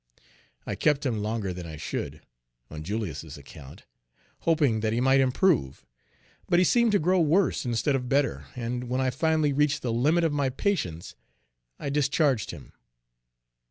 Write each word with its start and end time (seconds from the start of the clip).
I 0.65 0.73
kept 0.73 1.05
him 1.05 1.19
longer 1.21 1.53
than 1.53 1.67
I 1.67 1.77
should, 1.77 2.21
on 2.71 2.81
Julius's 2.81 3.37
account, 3.37 3.85
hoping 4.39 4.79
that 4.79 4.93
he 4.93 4.99
might 4.99 5.19
improve; 5.19 5.85
but 6.49 6.57
he 6.57 6.65
seemed 6.65 6.91
to 6.93 6.97
grow 6.97 7.19
worse 7.19 7.65
instead 7.67 7.95
of 7.95 8.09
better, 8.09 8.47
and 8.55 8.85
when 8.85 8.99
I 8.99 9.11
finally 9.11 9.53
reached 9.53 9.83
the 9.83 9.93
limit 9.93 10.23
of 10.23 10.33
my 10.33 10.49
patience, 10.49 11.13
I 11.77 11.91
discharged 11.91 12.49
him. 12.49 12.73